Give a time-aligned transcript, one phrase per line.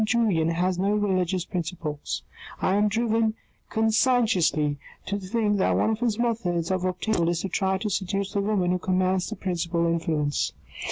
[0.03, 2.23] Julien has no religious principles.
[2.59, 3.35] I am driven
[3.69, 7.77] conscientiously to think that one of his methods of obtaining success in any household is
[7.77, 7.89] to try to
[8.27, 10.53] seduce the woman who commands the principal influence.